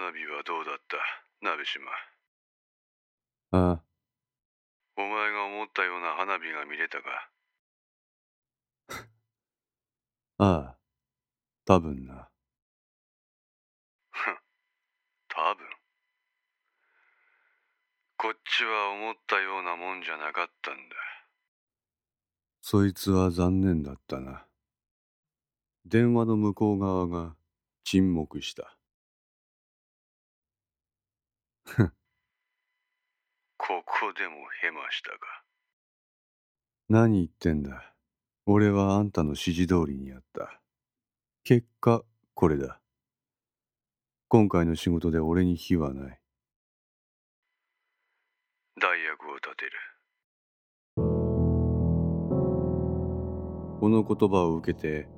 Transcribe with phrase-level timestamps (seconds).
[0.00, 0.96] 花火はどうだった？
[1.42, 1.90] 鍋島。
[3.50, 3.84] ああ、
[4.96, 7.30] お前が思ったような花火が見れたか？
[10.38, 10.78] あ あ、
[11.66, 12.30] 多分な。
[15.28, 15.68] 多分。
[18.16, 20.96] こっちは思ったようなもんじゃなかったんだ。
[22.62, 24.46] そいつは残念だったな。
[25.84, 27.36] 電話の向こう側が
[27.84, 28.79] 沈黙した。
[33.56, 35.44] ここでもヘマしたか？
[36.88, 37.94] 何言ってんだ？
[38.46, 40.60] 俺はあんたの指示通りにやった。
[41.44, 42.80] 結果、これだ。
[44.28, 46.20] 今回の仕事で俺に非はない。
[48.80, 49.72] 代役を立てる
[53.80, 55.08] この言葉を受けて、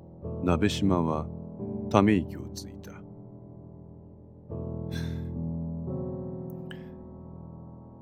[0.43, 1.27] 鍋島は
[1.89, 2.72] ため息をついた。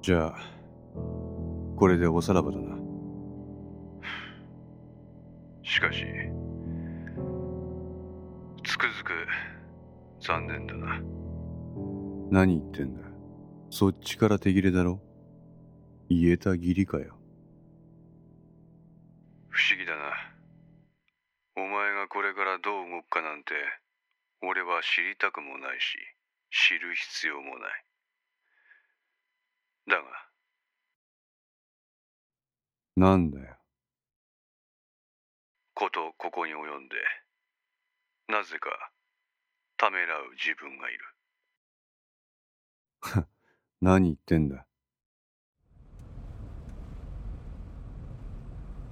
[0.02, 0.36] じゃあ、
[1.76, 2.76] これでおさらばだな。
[5.62, 6.04] しかし
[8.64, 9.12] つくづく
[10.20, 11.02] 残念だな
[12.32, 13.02] 何言ってんだ。
[13.70, 15.00] そっちから手切れだろ
[16.10, 17.16] 言えた義理かよ。
[19.50, 20.14] 不思議だな
[21.56, 23.54] お前がこれからどう動くかなんて
[24.42, 25.98] 俺は知りたくもないし
[26.50, 27.86] 知る必要もない
[29.92, 30.04] だが
[32.96, 33.58] なんだよ。
[35.74, 36.96] ことここに及んで
[38.30, 38.70] なぜか
[39.76, 41.00] ためらう自分がいる
[43.82, 44.66] 何言ってんだ。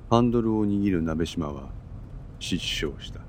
[0.10, 1.70] ハンドルを握る鍋島は
[2.40, 3.22] 失笑した。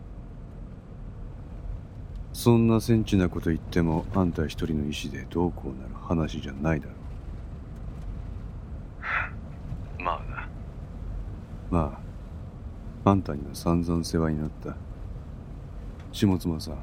[2.33, 6.93] そんなセンチなこと言ってもあんた一人の意志でどうこうなる話じゃないだろ
[10.03, 10.49] まあなう。
[11.71, 12.01] ま
[13.05, 14.77] あ、あんたには散々世話になった。
[16.13, 16.79] 下妻さん、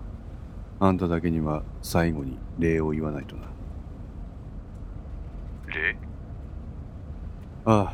[0.80, 3.44] あんただけには最後に礼を言わないとな。
[5.68, 5.98] 礼？
[7.66, 7.94] あ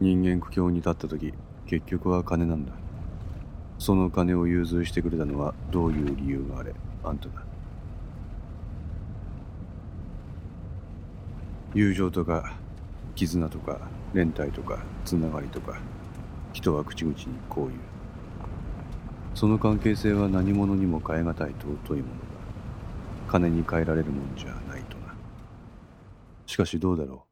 [0.00, 1.32] 人間苦境に立った時
[1.66, 2.72] 結局は金なんだ
[3.78, 6.74] その金を融通してくれたのはどういう理由があれ
[7.04, 7.34] あんただ
[11.72, 12.56] 友情とか
[13.14, 13.80] 絆とか
[14.12, 15.78] 連帯とかつながりとか
[16.52, 17.80] 人は口々にこう言う。
[19.34, 22.24] その関係性は何者にも代え難い尊いものだ。
[23.28, 25.14] 金に換えられるもんじゃないとな。
[26.46, 27.26] しかしどうだろ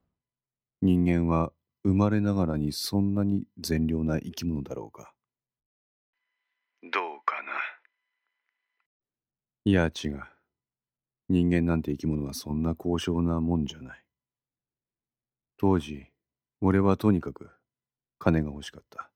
[0.82, 0.86] う。
[0.86, 1.52] 人間は
[1.84, 5.12] 生まれながらにそんなに善良な生き物だろうか。
[6.82, 6.92] どう
[7.24, 7.52] かな。
[9.64, 10.20] いや違う。
[11.28, 14.01] 人間なんて生き物はそんな高尚なもんじゃない
[15.62, 16.06] 当時
[16.60, 17.48] 俺はとにかく
[18.18, 19.12] 金が欲しかった。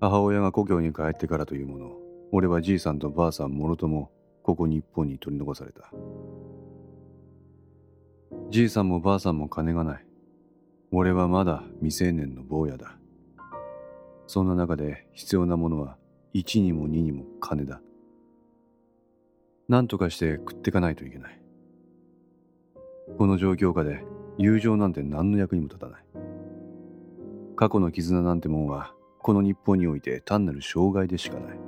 [0.00, 1.92] 母親が故郷に帰ってからというもの
[2.32, 4.10] 俺はじいさんとばあさんもろとも
[4.42, 5.92] ここ日本に取り残された。
[8.48, 10.06] じいさんもばあさんも金がない。
[10.92, 12.96] 俺はまだ未成年の坊やだ。
[14.26, 15.98] そんな中で必要なものは
[16.32, 17.82] 1にも2にも金だ。
[19.68, 21.38] 何とかして食ってかないといけない。
[23.18, 24.06] この状況下で
[24.38, 26.04] 友情なんて何の役にも立たない。
[27.56, 31.58] 過去の絆なんてもんはこの日本において単なる障害でしかない。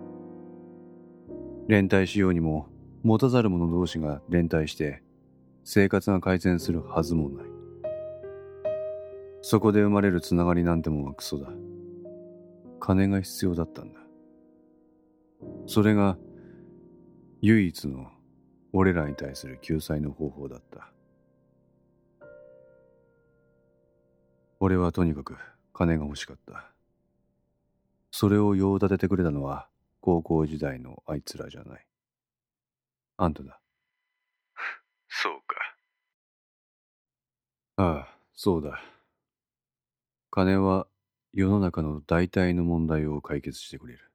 [1.66, 2.68] 連帯しようにも
[3.02, 5.02] 持たざる者同士が連帯して
[5.64, 7.46] 生活が改善するはずもない。
[9.42, 11.48] そこで生まれるつながりなんてもんはクソだ。
[12.78, 14.00] 金が必要だったんだ。
[15.66, 16.18] それが
[17.40, 18.06] 唯一の
[18.72, 20.92] 俺らに対する救済の方法だった。
[24.62, 25.38] 俺はとにかく
[25.72, 26.70] 金が欲しかった。
[28.10, 29.68] それを用立ててくれたのは
[30.02, 31.86] 高校時代のあいつらじゃない。
[33.16, 33.58] あんただ。
[35.08, 35.56] そうか。
[37.76, 38.82] ああそうだ。
[40.30, 40.86] 金は
[41.32, 44.10] 世の中の大体の問題を解決してくれる。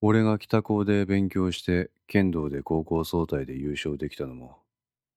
[0.00, 4.56] 俺が北高で勉強して剣道で高校総体で優勝できたのも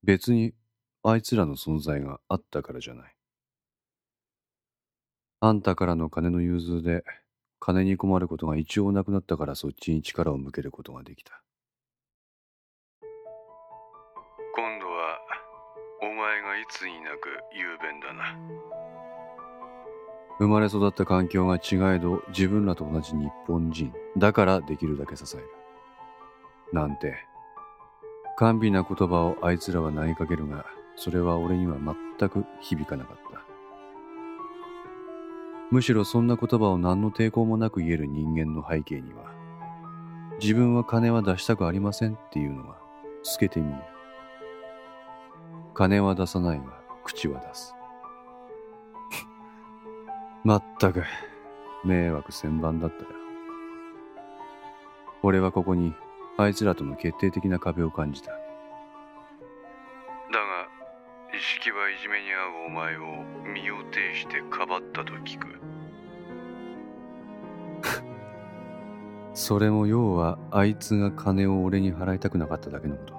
[0.04, 0.54] 別に
[1.02, 3.16] あいつらの存在があったからじゃない
[5.46, 7.04] あんたからの金の融通で
[7.60, 11.42] 金に困ることが一応なくなったからそっちに力を向けることができた。
[14.56, 15.18] 今度は
[16.00, 18.38] お前がいつになく雄弁だな。
[20.38, 25.46] 生まれ育った環境が違えど自分らと同じ日本人だからできるだけ支える。
[26.72, 27.16] なんて
[28.38, 30.64] 甘美な言葉をあいつらは投げかけるが、
[30.96, 31.76] それは俺には
[32.18, 33.53] 全く響かなかった。
[35.74, 39.34] むしろそんな言葉を何の抵抗もなく言える人間の背景には、
[40.40, 42.76] 自分は金は出したくありませんっていうのが
[43.24, 43.74] 透けてみる。
[45.74, 47.74] 金は出さないが、口は出す。
[50.44, 51.02] まったく、
[51.84, 53.08] 迷惑千番だったよ。
[55.24, 55.92] 俺はここに
[56.36, 58.42] あいつらとの決定的な壁を感じただが
[61.36, 62.32] 意識はいじめに遭
[62.62, 63.00] うお前を
[63.94, 65.46] 身を挺してかばったと聞く。
[69.32, 73.14] それも要はあいつが金を俺に払いたくなかっただけのこと。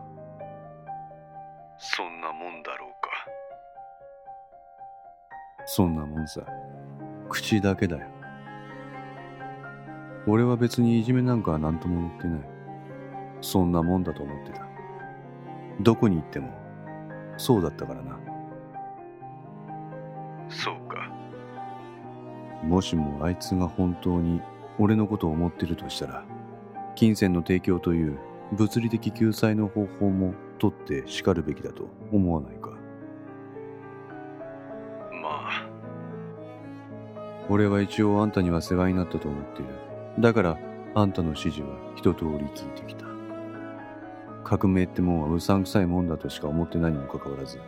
[1.78, 3.10] そんなもんだろうか。
[5.66, 6.42] そんなもんさ。
[7.30, 8.08] 口だけだよ。
[10.28, 12.40] 俺は別にいじめなんかは何とも言ってない。
[13.42, 14.66] そんなもんだと思ってた。
[15.82, 16.50] どこに行っても、
[17.38, 18.35] そうだったからな。
[22.66, 24.42] もしもあいつが本当に
[24.80, 26.26] 俺のことを思ってるとしたら、
[26.96, 28.18] 金銭の提供という
[28.52, 32.72] 物理的救済の方法も取って叱るべきだと思わないか？
[35.22, 35.68] まあ。
[37.50, 39.72] 俺は一応あんたには世話になったと思っている。
[40.20, 40.58] だから、
[40.96, 43.06] あんたの指示は一通り聞いてきた。
[44.44, 47.60] 革命ってもんはうさんくさいもんだとしか思ってないにもかかわらず、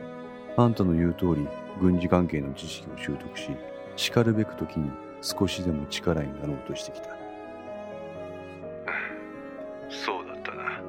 [0.55, 1.47] あんたの言う通り
[1.79, 3.51] 軍事関係の知識を習得し、
[3.97, 4.91] 叱るべく時に
[5.21, 7.09] 少しでも力になろうとしてきた。
[9.89, 10.81] そうだったな。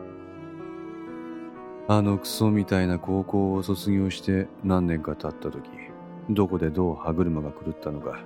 [1.88, 5.70] あのクソみたいな高校を卒業して何年か経った時、
[6.28, 8.20] どこでどう歯車が狂ったのか、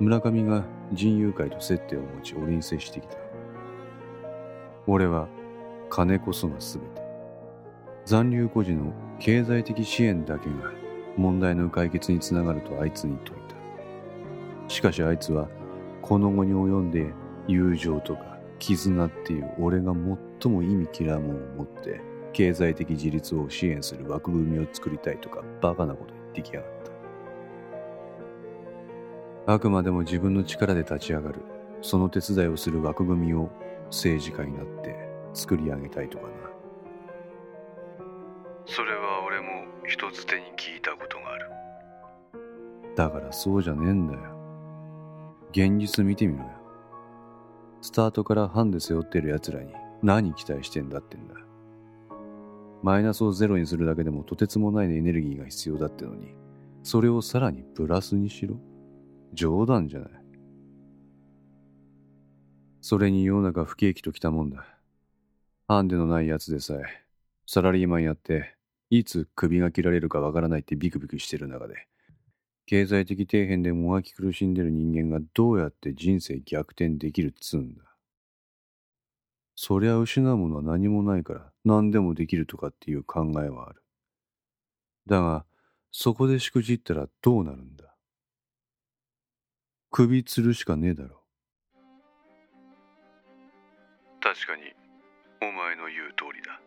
[0.00, 3.16] 村上が人友会と接点を持ち俺に接してきた。
[4.88, 5.28] 俺は
[5.88, 7.06] 金こそが全て。
[8.04, 10.72] 残留孤児の経済的支援だけが
[11.16, 13.55] 問題の解決につながるとあいつに説いた。
[14.68, 15.48] しかしあいつは
[16.02, 17.12] この後に及んで
[17.46, 19.92] 友情とか絆っていう俺が
[20.40, 22.00] 最も意味嫌うものを持って
[22.32, 26.70] 経済的自立を支援する枠組みを作りたいとかバカなこと言ってきやがっ
[29.46, 29.52] た。
[29.54, 31.40] あくまでも自分の力で立ち上がる、
[31.80, 33.48] その手伝いをする枠組みを
[33.86, 34.96] 政治家になって
[35.34, 36.30] 作り上げたいとかな。
[38.66, 39.46] それは俺も
[39.86, 41.50] 一つ手に聞いたことがある。
[42.96, 44.35] だからそうじゃねえんだよ
[45.56, 46.50] 現実見てみろよ。
[47.80, 49.72] スタートからハンで背負ってる奴らに
[50.02, 51.34] 何期待してんだってんだ。
[52.82, 56.34] マイナスをゼロにするだけでもとてつもないエネルギーが必要だってのに
[56.82, 58.56] それをさらにプラスにしろ。
[59.32, 60.10] 冗談じゃない。
[62.82, 64.66] それに世の中不景気ときたもんだ。
[65.68, 66.82] ハンデのないやつでさえ、
[67.46, 68.54] サラリーマンやって、
[68.90, 71.88] いつ首が切られるかわからないってビクビクしてる中で、
[72.66, 77.84] 経済的底辺でもがき苦しんでる人間がどうやって人生逆転できるっつうんだ。
[79.54, 83.82] そりゃ失うものは何もないから何でもできるとかっていう考えはある。
[85.06, 85.46] だが、
[85.92, 87.94] そこでしくじったらどうなるんだ
[89.90, 91.22] 首吊るしかねえだろ。
[94.20, 94.62] 確かに
[95.40, 96.60] お前の言う通りだ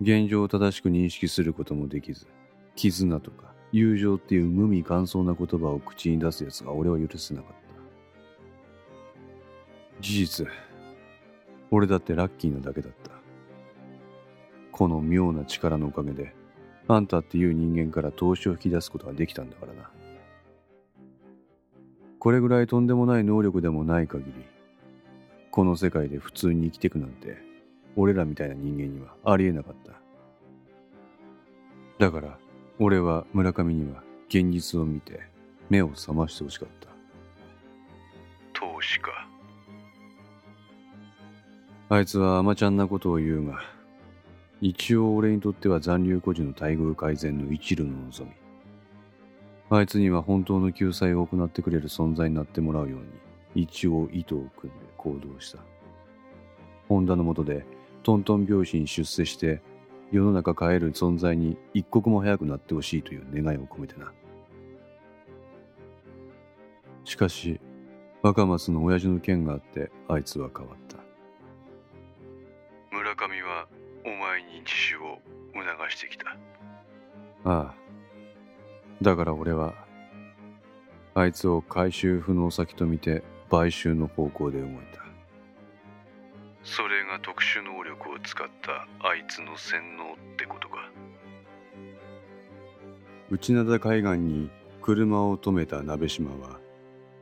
[0.00, 2.26] 現状を正しく認識することもできず
[2.74, 7.62] 絆とか友情っていう無味乾燥な言葉を口に出す奴が俺は許せなかった。
[10.00, 10.46] 事実
[11.70, 13.10] 俺だってラッキーなだけだった。
[14.70, 16.34] この妙な力のおかげで
[16.88, 19.90] あんたっていう人間から投資を引き出すことができたんだからな。
[22.18, 24.32] これぐらいとんでもない能力でもない限り
[25.52, 27.36] この世界で普通に生きてくなんて、
[27.94, 29.92] 俺らみたいな人間にはありえなかった。
[31.98, 32.38] だから、
[32.78, 35.20] 俺は村上には現実を見て
[35.68, 36.88] 目を覚ましてほしかった。
[38.52, 39.28] 投資か。
[41.88, 43.60] あいつは甘ちゃんなことを言うが、
[44.60, 48.36] 一応俺にとっては残留孤児の待遇改善の一縷の望み。
[49.70, 53.00] あいつには本当の救済を行ってくれる存在になってもらうよう
[53.56, 55.58] に、一応意図を組んで行動した。
[56.88, 57.64] ホンダのもとで
[58.02, 59.62] トントン拍子に出世して
[60.12, 64.12] 世の中変える存在に一刻も早くなってほしいという願いを込めてな。
[67.04, 67.58] しかし、
[68.22, 70.98] 若松の親父の件があってあいつは変わった。
[72.94, 73.66] 村上は
[74.04, 75.18] お前に自首を
[75.54, 76.36] 促してきた。
[77.44, 77.74] ああ。
[79.00, 79.74] だから俺は、
[81.14, 85.02] あいつを回収不能先と見て買収の方向で動いた
[86.64, 90.90] それが特殊能力を使ったあいつの洗脳ってことか。
[93.30, 94.50] 内灘海岸に
[94.80, 96.60] 車を止めた鍋島は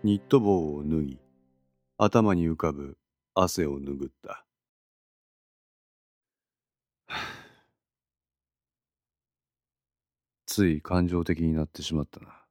[0.02, 1.18] ニット帽を脱ぎ
[1.98, 2.96] 頭に浮かぶ
[3.34, 4.44] 汗を拭った。
[10.46, 12.44] つい感情的になってしまったな。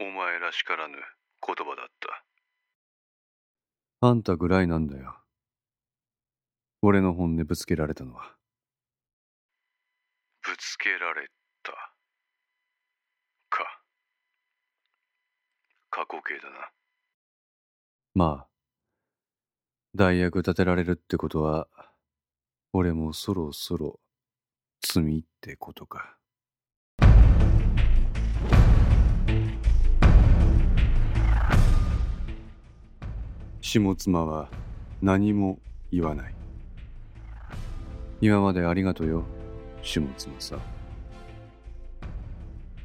[0.00, 1.02] お前らしからぬ言
[1.56, 2.24] 葉だった
[4.02, 5.14] あんたぐらいなんだよ。
[6.80, 8.34] 俺の本音ぶつけられたのは。
[10.42, 11.28] ぶつけられ
[11.62, 11.72] た。
[13.50, 13.82] か。
[15.90, 16.70] 過去形だな。
[18.14, 18.48] まあ
[19.94, 21.68] 代役立てられるってことは
[22.72, 24.00] 俺もそろそろ
[24.80, 26.16] 罪ってことか
[33.60, 34.48] 下妻は
[35.02, 35.58] 何も
[35.92, 36.34] 言わない。
[38.20, 39.24] 今までありがとよ
[39.82, 40.60] 下妻さん。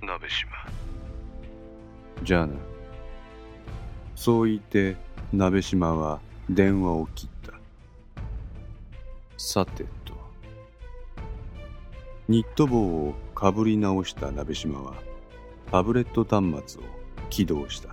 [0.05, 0.51] 鍋島。
[2.24, 2.53] じゃあな。
[4.15, 4.96] そう言って
[5.34, 7.53] 鍋島は電話を切った。
[9.38, 10.13] さてと。
[12.27, 14.96] ニット帽をかぶり直した鍋島は
[15.72, 16.86] タブレット端末を
[17.29, 17.89] 起動した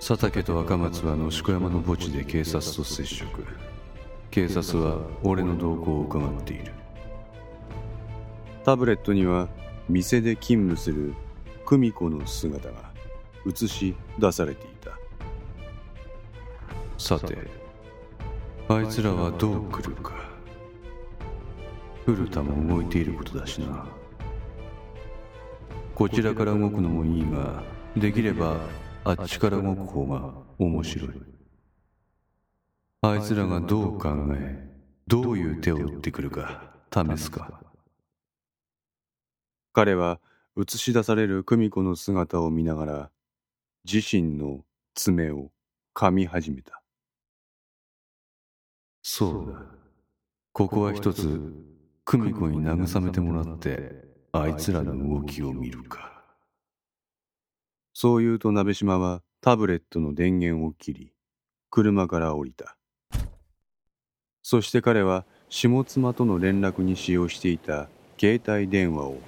[0.00, 3.44] 佐竹と赤松は野宿山の墓地で警察と接触。
[4.30, 6.72] 警察は俺の動向を伺っている。
[8.64, 9.48] タブレットには
[9.88, 11.14] 店で勤務する
[11.66, 12.92] 久美子の姿が
[13.46, 14.92] 映し出されていた。
[16.96, 17.36] さて
[18.68, 20.14] あいつらはどう来るか。
[22.06, 23.84] 古田も動いていることだしな。
[25.94, 27.62] こちらから動くのもいいが
[27.96, 28.56] できれば
[29.04, 31.10] あっちから動く方が面白い。
[33.00, 34.68] あいつらがどう考え
[35.06, 37.60] どういう手を打ってくるか試すか。
[39.72, 40.20] 彼は
[40.56, 43.10] 映し出される久美子の姿を見ながら
[43.90, 44.64] 自身の
[44.94, 45.50] 爪を
[45.94, 46.82] 噛み始めた。
[49.02, 49.62] そうだ。
[50.52, 51.40] ここは一つ
[52.04, 56.17] 久美子に慰めてもらってあいつらの動きを見るか
[58.00, 61.12] そう言うと鍋島はタブレットの電源を切り
[61.68, 62.76] 車から降りた。
[64.40, 69.18] そして彼は下妻との連絡に使用していた携帯電話を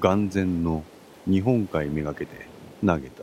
[0.00, 0.84] 眼前の
[1.24, 2.46] 日本海めがけて
[2.84, 3.22] 投げた。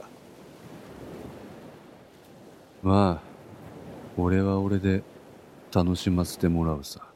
[2.81, 3.27] まあ
[4.17, 5.03] 俺は俺で
[5.71, 7.07] 楽しませてもらうさ。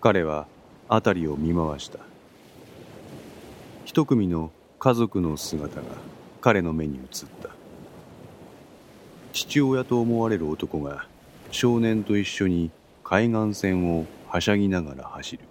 [0.00, 0.46] 彼は
[0.88, 1.98] 辺りを見回した。
[3.84, 4.50] 一組の
[4.84, 5.86] 家族の姿が
[6.42, 7.48] 彼の目に映った。
[9.32, 11.06] 父親と思われる男が
[11.50, 12.70] 少年と一緒に
[13.02, 15.44] 海岸線をはしゃぎながら走る。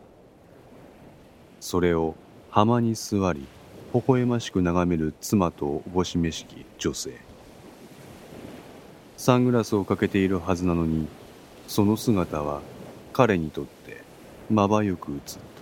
[1.59, 2.13] それを
[2.51, 3.47] 浜に座り
[3.95, 7.17] 微笑ましく眺める妻とおぼしめしき女性。
[9.17, 11.07] サングラスをかけているはずなのに
[11.67, 12.61] その姿は
[13.13, 14.03] 彼にとって
[14.51, 15.52] まばゆく映った。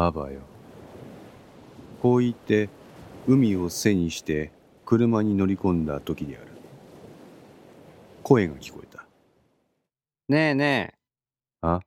[0.00, 0.40] あばよ。
[2.00, 2.68] こう言って
[3.26, 4.52] 海を背にして
[4.86, 6.46] 車に乗り込んだ時である。
[8.22, 9.06] 声が聞こえた。
[10.28, 10.98] ねえねえ。
[11.62, 11.80] あ？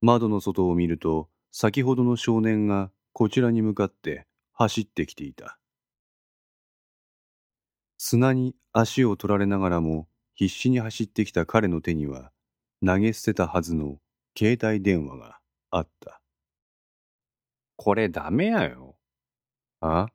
[0.00, 5.56] 窓の外を見ると先ほどの少年がこちらに向かって走ってきていた。
[7.96, 12.32] 砂に足を取られながらも必死に走ってきた彼の手には
[12.84, 13.98] 投げ捨てたはずの
[14.36, 15.38] 携帯電話が
[15.70, 16.19] あった
[17.82, 18.94] これダメやよ。
[19.80, 20.08] あ？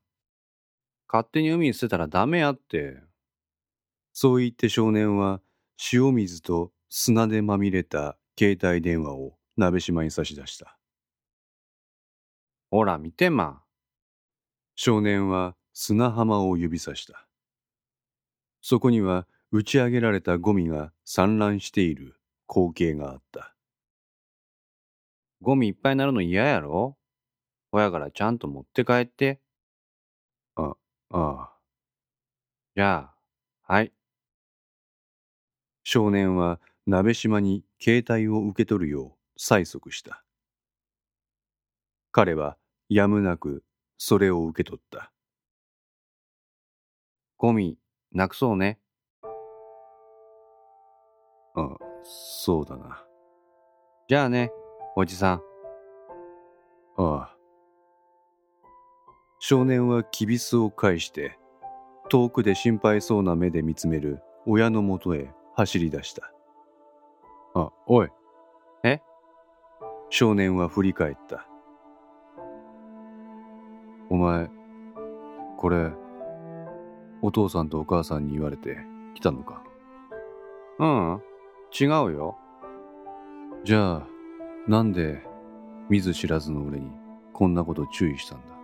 [1.12, 3.02] 勝手に海に捨てたらダメやって。
[4.14, 5.42] そう言って少年は
[5.92, 10.78] 塩水と砂でまみれた携帯電話を鍋島に差し出した
[12.70, 13.64] ほら見てま。
[14.76, 17.26] 少年は砂浜を指さした
[18.62, 23.56] そこには打ち上げられたゴミが散乱している光景があった
[25.42, 26.96] ゴミいっぱいになるの嫌やろ？
[27.76, 29.42] 親からちゃんと持って帰って。
[30.56, 30.76] あ
[31.10, 31.52] あ
[32.74, 33.10] じゃ
[33.68, 33.92] あ、はい。
[35.84, 40.24] 少年は鍋島に携帯を受け取るよう催促した
[42.12, 43.64] 彼はやむなく
[43.98, 45.12] それを受け取った
[47.38, 47.78] ゴミ、
[48.14, 48.80] なくそうね。
[51.56, 53.04] あそうだな
[54.08, 54.52] じゃあね、
[54.96, 55.42] おじさん。
[56.98, 57.35] ああ
[59.40, 61.38] 少年はきびすを返して
[62.10, 66.32] 遠くで心配そうな目で見つめる親のもとへ走り出した。
[67.54, 68.10] あおい。
[68.84, 69.02] え？
[70.10, 71.48] 少年は振り返った。
[74.10, 74.50] お前
[75.58, 75.92] これ
[77.22, 78.78] お父さんとお母さんに言われて
[79.16, 79.64] 来たのか？
[80.80, 81.22] うん
[81.80, 82.38] 違うよ。
[83.64, 84.08] じゃあ
[84.68, 85.24] なんで
[85.90, 86.92] 見ず知らずの俺に
[87.34, 88.55] こんなこと注意したんだ？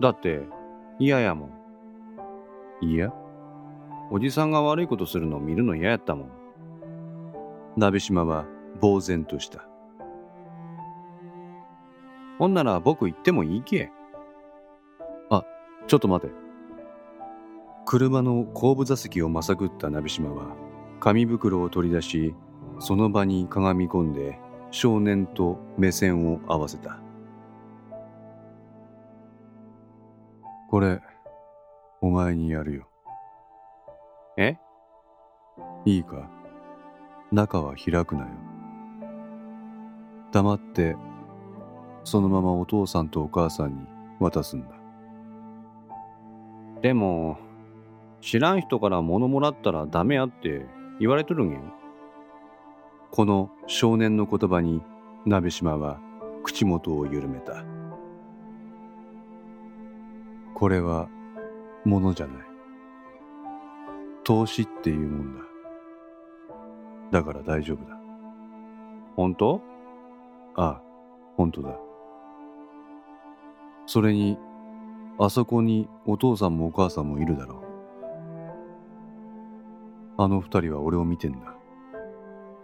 [0.00, 0.42] だって
[0.98, 1.50] 嫌やもん。
[2.86, 3.12] いや
[4.10, 6.30] おじさんが悪いことするのを見るの嫌やったもん。
[7.76, 8.46] 鍋島は
[8.80, 9.66] 呆然とした。
[12.38, 13.92] ほんなら僕行ってもいいけ？
[15.86, 16.32] ちょっと待て。
[17.84, 20.54] 車の後部座席をまさぐった鍋島は
[21.00, 22.34] 紙袋を取り出し
[22.78, 24.38] その場にかがみ込んで
[24.70, 27.00] 少年と目線を合わせた
[30.70, 31.00] これ
[32.00, 32.86] お前にやるよ。
[34.36, 34.56] え？
[35.84, 36.30] いいか？
[37.32, 38.28] 中は開くなよ。
[40.30, 40.94] 黙って
[42.04, 43.86] そのままお父さんとお母さんに
[44.20, 44.68] 渡すんだ。
[46.82, 47.36] でも
[48.20, 50.66] 知らん人から物もらったらダメやって
[51.00, 51.58] 言われとるんや。
[51.58, 51.72] ん
[53.10, 54.82] この少年の言葉に
[55.26, 55.98] 鍋島は
[56.44, 57.64] 口元を緩めた
[60.60, 61.08] これは
[61.86, 62.36] 物じゃない。
[64.24, 65.40] 投資っていうもんだ。
[67.10, 67.98] だから大丈夫だ。
[69.16, 69.62] 本当？
[70.56, 70.82] ああ
[71.36, 71.74] 本当だ。
[73.86, 74.38] それに
[75.18, 77.58] あそこにお父さんもお母さんもいるだろう。
[80.18, 81.54] あの二人は俺を見てんだ。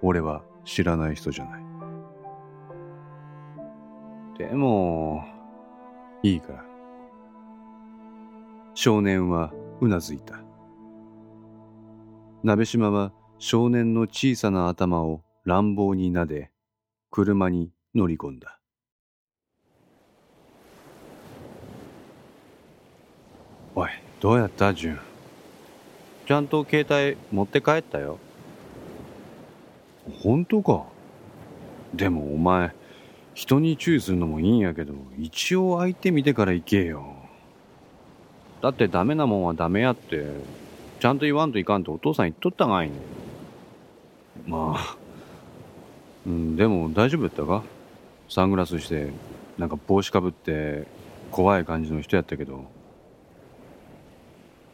[0.03, 1.65] 俺は知らない人じゃない。
[4.37, 5.25] でも
[6.23, 6.66] いいから
[8.79, 10.39] 少年はうなずいた。
[12.43, 16.51] 鍋島は少年の小さな頭を乱暴に撫で
[17.11, 18.61] 車に乗り込んだ。
[23.75, 23.89] おい
[24.21, 25.01] どうやった純？
[26.27, 28.19] ちゃんと携帯持って帰ったよ。
[30.23, 30.85] 本当か？
[31.95, 32.75] でもお前
[33.33, 37.16] 人に注意するのもいいんやけど一応相手見てから行けよ。
[38.63, 40.27] だってダメなもんはダメやって
[40.99, 42.95] ちゃんと言わんといかんとお父さん言っとったがいね。
[44.47, 44.97] まあ
[46.27, 47.63] うんでも大丈夫やったか？
[48.29, 49.11] サングラスして
[49.59, 50.87] なんか帽子かぶって
[51.31, 52.65] 怖い感じの人やったけど。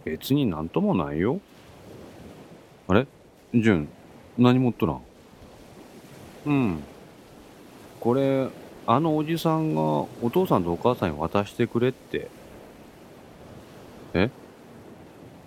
[0.04, 1.40] 別になんともないよ。
[2.88, 3.06] あれ？
[3.54, 3.88] 純
[4.38, 5.00] 何持っとらん？
[6.46, 6.82] うん。
[8.00, 8.48] これ
[8.86, 12.30] あのおじさんがお父さんとお母さんに渡してくれって。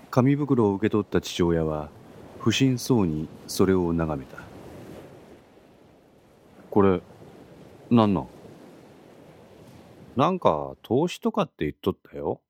[0.10, 1.89] 紙袋を受け取った父親は
[2.39, 4.38] 不審そうにそれを眺めた。
[6.71, 7.01] これ
[7.91, 8.28] なんなん？
[10.15, 12.41] なんか投資とかって言っとったよ。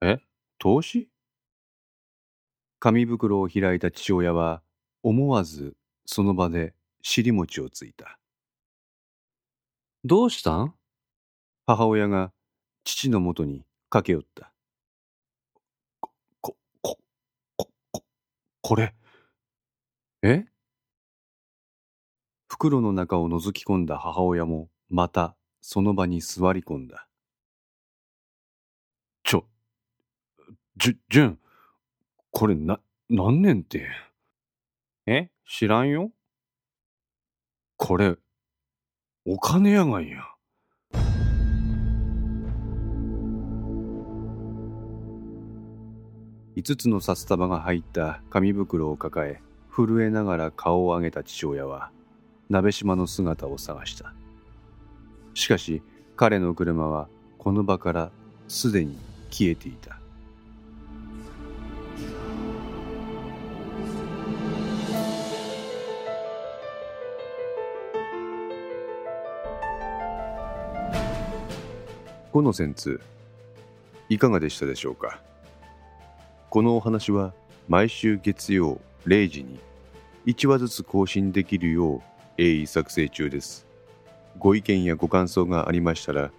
[0.00, 0.18] え？
[0.58, 1.08] 投資？
[2.78, 4.62] 紙袋を開いた父親は
[5.02, 8.18] 思わずその場で尻餅をついた。
[10.04, 10.74] どうしたん？
[11.66, 12.32] 母親が
[12.84, 14.52] 父のもとに駆け寄った。
[16.00, 16.98] こここ
[17.56, 18.04] ここ
[18.60, 18.94] これ？
[20.22, 20.46] え？
[22.48, 27.06] 袋の中を覗き込んだ母親もまたその場に座り込んだ。
[29.22, 29.46] ちょ
[30.76, 31.38] じゅじゅん
[32.30, 33.88] これな何年って？
[35.06, 35.30] え？
[35.48, 36.10] 知らんよ。
[37.76, 38.16] これ
[39.24, 40.24] お金やがんや
[46.56, 51.90] 5つの札束が入った紙袋を抱え震えながら顔を上げた父親は
[52.48, 54.14] 鍋島の姿を探した。
[55.34, 55.82] しかし
[56.16, 58.10] 彼の車はこの場から
[58.48, 58.96] すでに
[59.30, 59.98] 消えていた。
[72.32, 72.98] 5の線通
[74.08, 75.20] いかがでしたでしょうか？
[76.56, 77.34] このお話は
[77.68, 79.60] 毎週月曜0時に
[80.24, 82.00] 1話ずつ更新できるよう
[82.38, 83.66] 鋭意作成中です。
[84.38, 86.30] ご意見やご感想がありましたら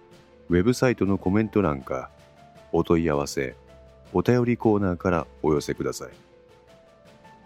[0.48, 2.10] ウェブサイトのコメント欄か
[2.72, 3.54] お問い合わせ
[4.12, 6.08] お便りコーナーからお寄せください。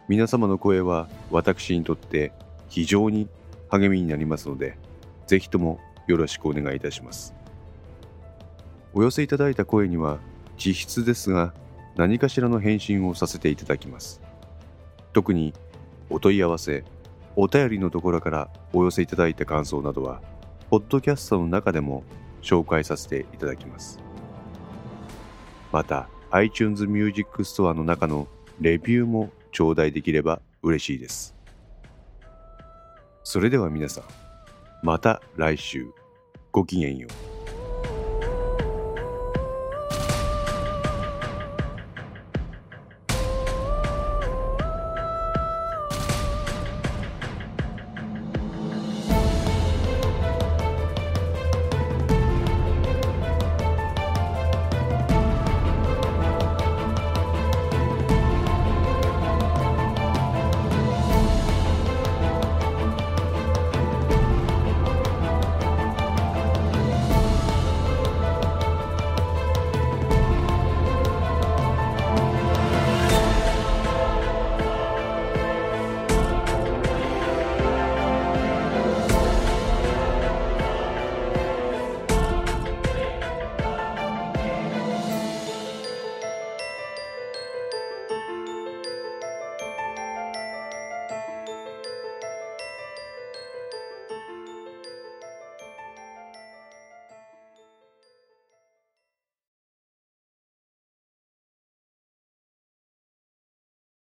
[0.09, 2.33] 皆様の声は私にとって
[2.71, 3.29] 非常に
[3.69, 4.79] 励みになりますので
[5.27, 7.35] ぜひともよろしくお願いいたします。
[8.95, 10.21] お寄せいただいた声には
[10.57, 11.53] 実質ですが
[11.97, 14.21] 何かしらの返信をさせていただきます。
[15.13, 15.53] 特に
[16.11, 16.85] お問い合わせ
[17.37, 20.21] お便りのところからお寄せいただいた感想などは
[20.71, 22.03] ポッドキャストの中でも
[22.43, 23.99] 紹介させていただきます。
[25.71, 28.27] また iTunes Music Store の中の
[28.61, 31.35] レビューも頂戴できれば嬉しいです。
[33.25, 34.05] それでは皆さん
[34.83, 35.87] また来週。
[36.53, 37.32] ごきげんよう。